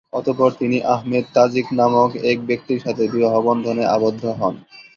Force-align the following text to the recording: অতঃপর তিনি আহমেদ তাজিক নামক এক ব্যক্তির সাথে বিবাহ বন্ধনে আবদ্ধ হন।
অতঃপর 0.13 0.49
তিনি 0.59 0.77
আহমেদ 0.93 1.25
তাজিক 1.33 1.67
নামক 1.79 2.09
এক 2.31 2.37
ব্যক্তির 2.45 2.83
সাথে 2.85 3.03
বিবাহ 3.07 3.33
বন্ধনে 3.47 3.83
আবদ্ধ 3.87 4.23
হন। 4.39 4.55